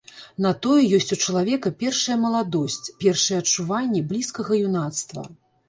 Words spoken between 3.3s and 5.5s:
адчуванні блізкага юнацтва.